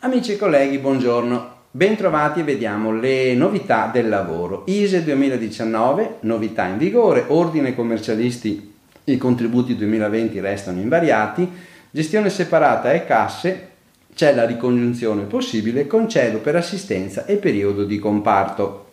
[0.00, 1.56] Amici e colleghi, buongiorno.
[1.72, 4.62] Bentrovati e vediamo le novità del lavoro.
[4.66, 8.72] ISE 2019, novità in vigore, ordine commercialisti,
[9.02, 11.50] i contributi 2020 restano invariati,
[11.90, 13.68] gestione separata e casse,
[14.14, 18.87] c'è la ricongiunzione possibile, concedo per assistenza e periodo di comparto.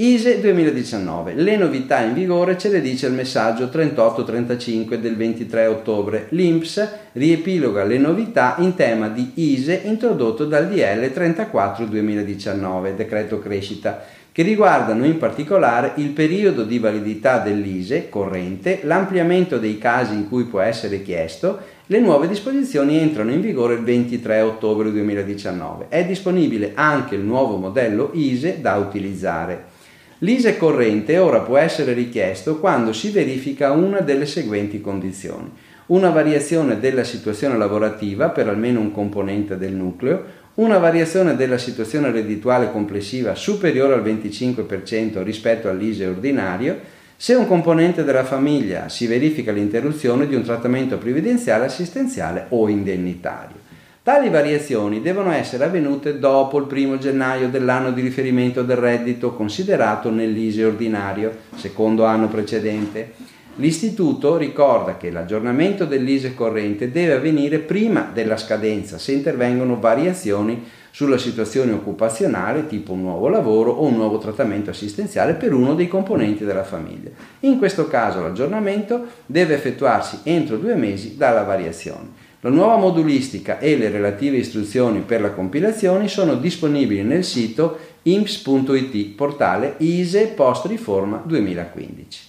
[0.00, 1.34] ISE 2019.
[1.34, 6.26] Le novità in vigore ce le dice il messaggio 3835 del 23 ottobre.
[6.28, 14.04] L'INPS riepiloga le novità in tema di ISE introdotto dal DL 34 2019, decreto crescita,
[14.30, 20.44] che riguardano in particolare il periodo di validità dell'ISE corrente, l'ampliamento dei casi in cui
[20.44, 25.86] può essere chiesto le nuove disposizioni entrano in vigore il 23 ottobre 2019.
[25.88, 29.76] È disponibile anche il nuovo modello ISE da utilizzare.
[30.22, 35.48] L'ISE corrente ora può essere richiesto quando si verifica una delle seguenti condizioni.
[35.86, 42.10] Una variazione della situazione lavorativa per almeno un componente del nucleo, una variazione della situazione
[42.10, 46.80] reddituale complessiva superiore al 25% rispetto all'ISE ordinario,
[47.14, 53.67] se un componente della famiglia si verifica l'interruzione di un trattamento previdenziale, assistenziale o indennitario.
[54.08, 60.10] Tali variazioni devono essere avvenute dopo il 1 gennaio dell'anno di riferimento del reddito considerato
[60.10, 63.12] nell'ISE ordinario, secondo anno precedente.
[63.56, 71.18] L'Istituto ricorda che l'aggiornamento dell'ISE corrente deve avvenire prima della scadenza se intervengono variazioni sulla
[71.18, 76.46] situazione occupazionale, tipo un nuovo lavoro o un nuovo trattamento assistenziale per uno dei componenti
[76.46, 77.10] della famiglia.
[77.40, 82.24] In questo caso l'aggiornamento deve effettuarsi entro due mesi dalla variazione.
[82.42, 89.14] La nuova modulistica e le relative istruzioni per la compilazione sono disponibili nel sito imps.it,
[89.16, 92.20] portale ISE Post Riforma 2015.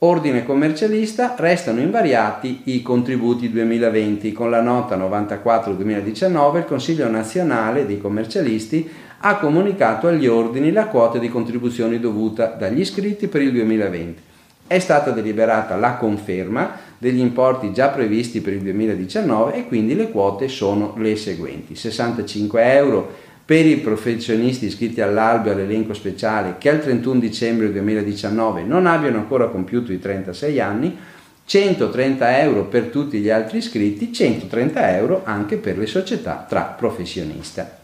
[0.00, 7.98] Ordine commercialista restano invariati i contributi 2020 con la nota 94-2019 il Consiglio nazionale dei
[7.98, 8.86] commercialisti
[9.20, 14.32] ha comunicato agli ordini la quota di contribuzioni dovuta dagli iscritti per il 2020.
[14.66, 20.10] È stata deliberata la conferma degli importi già previsti per il 2019 e quindi le
[20.10, 21.74] quote sono le seguenti.
[21.74, 23.12] 65 euro
[23.44, 29.48] per i professionisti iscritti all'albo all'elenco speciale che al 31 dicembre 2019 non abbiano ancora
[29.48, 30.96] compiuto i 36 anni,
[31.44, 37.83] 130 euro per tutti gli altri iscritti, 130 euro anche per le società tra professionista.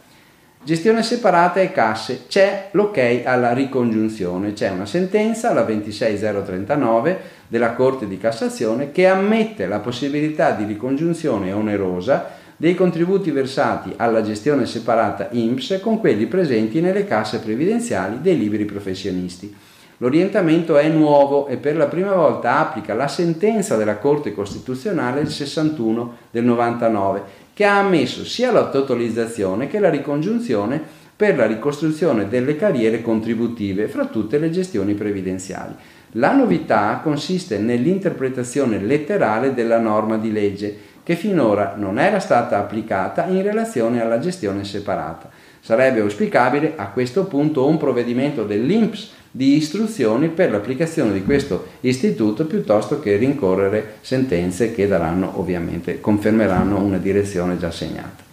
[0.63, 8.07] Gestione separata e casse, c'è l'ok alla ricongiunzione, c'è una sentenza, la 26039 della Corte
[8.07, 15.29] di Cassazione, che ammette la possibilità di ricongiunzione onerosa dei contributi versati alla gestione separata
[15.31, 19.57] INPS con quelli presenti nelle casse previdenziali dei liberi professionisti.
[19.97, 25.31] L'orientamento è nuovo e per la prima volta applica la sentenza della Corte Costituzionale il
[25.31, 27.23] 61 del 99
[27.61, 30.81] che ha ammesso sia la totalizzazione che la ricongiunzione
[31.15, 35.75] per la ricostruzione delle carriere contributive fra tutte le gestioni previdenziali.
[36.13, 43.27] La novità consiste nell'interpretazione letterale della norma di legge che finora non era stata applicata
[43.27, 45.29] in relazione alla gestione separata.
[45.61, 52.47] Sarebbe auspicabile a questo punto un provvedimento dell'INPS di istruzioni per l'applicazione di questo istituto
[52.47, 58.29] piuttosto che rincorrere sentenze che daranno ovviamente confermeranno una direzione già segnata.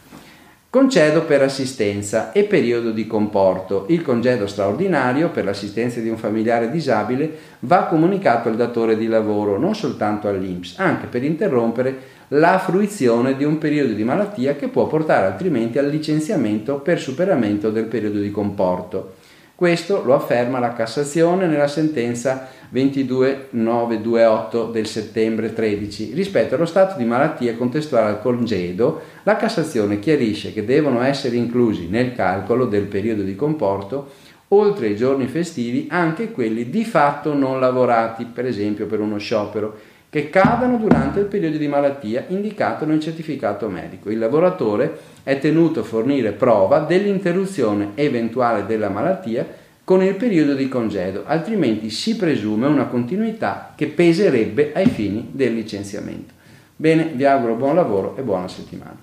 [0.69, 3.85] Concedo per assistenza e periodo di comporto.
[3.87, 9.57] Il congedo straordinario per l'assistenza di un familiare disabile va comunicato al datore di lavoro,
[9.57, 11.97] non soltanto all'INPS, anche per interrompere
[12.29, 17.69] la fruizione di un periodo di malattia che può portare altrimenti al licenziamento per superamento
[17.69, 19.13] del periodo di comporto.
[19.55, 26.11] Questo lo afferma la Cassazione nella sentenza 22928 del settembre 13.
[26.13, 31.87] Rispetto allo stato di malattia contestuale al congedo, la Cassazione chiarisce che devono essere inclusi
[31.87, 34.11] nel calcolo del periodo di comporto,
[34.49, 39.95] oltre ai giorni festivi, anche quelli di fatto non lavorati, per esempio per uno sciopero,
[40.17, 44.09] che cadano durante il periodo di malattia indicato nel certificato medico.
[44.09, 49.45] Il lavoratore è tenuto a fornire prova dell'interruzione eventuale della malattia
[49.83, 55.53] con il periodo di congedo, altrimenti si presume una continuità che peserebbe ai fini del
[55.53, 56.33] licenziamento.
[56.75, 58.97] Bene, vi auguro buon lavoro e buona settimana.